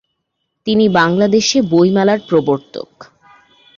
[0.67, 2.89] তিনি বাংলাদেশে বইমেলার প্রবর্তক।